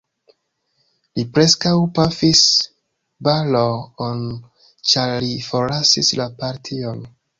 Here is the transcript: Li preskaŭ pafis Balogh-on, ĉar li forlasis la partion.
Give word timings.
Li 1.19 1.25
preskaŭ 1.33 1.73
pafis 1.99 2.41
Balogh-on, 3.27 4.25
ĉar 4.93 5.15
li 5.27 5.33
forlasis 5.51 6.11
la 6.23 6.27
partion. 6.41 7.07